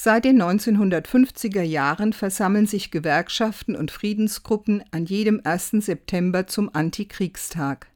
[0.00, 5.70] Seit den 1950er Jahren versammeln sich Gewerkschaften und Friedensgruppen an jedem 1.
[5.80, 7.88] September zum Antikriegstag.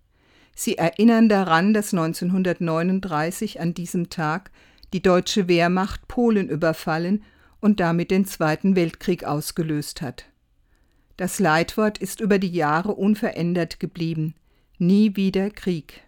[0.53, 4.51] Sie erinnern daran, dass 1939 an diesem Tag
[4.93, 7.23] die deutsche Wehrmacht Polen überfallen
[7.61, 10.25] und damit den Zweiten Weltkrieg ausgelöst hat.
[11.17, 14.35] Das Leitwort ist über die Jahre unverändert geblieben.
[14.77, 16.03] Nie wieder Krieg.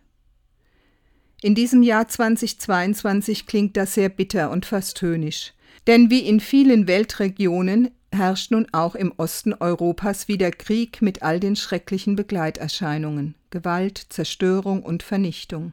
[1.40, 5.54] In diesem Jahr 2022 klingt das sehr bitter und fast höhnisch.
[5.86, 11.40] Denn wie in vielen Weltregionen herrscht nun auch im Osten Europas wieder Krieg mit all
[11.40, 15.72] den schrecklichen Begleiterscheinungen Gewalt, Zerstörung und Vernichtung.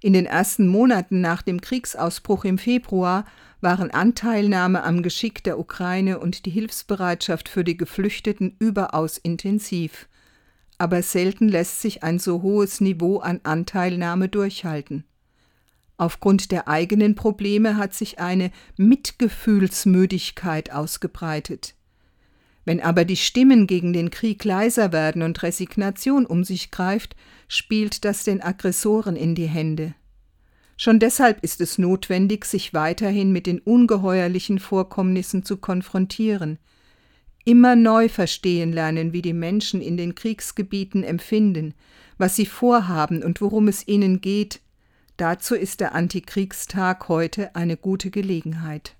[0.00, 3.24] In den ersten Monaten nach dem Kriegsausbruch im Februar
[3.60, 10.08] waren Anteilnahme am Geschick der Ukraine und die Hilfsbereitschaft für die Geflüchteten überaus intensiv,
[10.78, 15.04] aber selten lässt sich ein so hohes Niveau an Anteilnahme durchhalten.
[15.98, 21.74] Aufgrund der eigenen Probleme hat sich eine Mitgefühlsmüdigkeit ausgebreitet.
[22.66, 27.16] Wenn aber die Stimmen gegen den Krieg leiser werden und Resignation um sich greift,
[27.48, 29.94] spielt das den Aggressoren in die Hände.
[30.76, 36.58] Schon deshalb ist es notwendig, sich weiterhin mit den ungeheuerlichen Vorkommnissen zu konfrontieren,
[37.46, 41.72] immer neu verstehen lernen, wie die Menschen in den Kriegsgebieten empfinden,
[42.18, 44.60] was sie vorhaben und worum es ihnen geht,
[45.16, 48.96] Dazu ist der Antikriegstag heute eine gute Gelegenheit.